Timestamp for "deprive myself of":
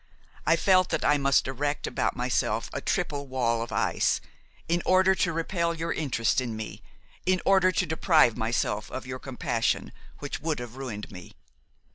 7.85-9.05